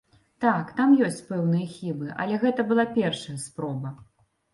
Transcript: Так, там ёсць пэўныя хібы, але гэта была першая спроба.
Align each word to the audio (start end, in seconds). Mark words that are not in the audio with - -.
Так, 0.43 0.69
там 0.77 0.93
ёсць 1.07 1.19
пэўныя 1.27 1.67
хібы, 1.73 2.07
але 2.23 2.39
гэта 2.45 2.65
была 2.71 2.87
першая 2.97 3.37
спроба. 3.45 3.93